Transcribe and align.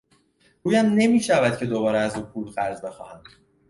رویم 0.63 0.85
نمیشود 0.85 1.57
که 1.57 1.65
دوباره 1.65 1.99
از 1.99 2.15
او 2.15 2.23
پول 2.23 2.49
قرض 2.49 2.81
بخواهم. 2.85 3.21